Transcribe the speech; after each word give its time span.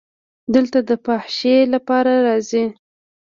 دلته 0.53 0.79
د 0.89 0.91
فحاشۍ 1.03 1.57
لپاره 1.73 2.11
راځي. 2.27 2.65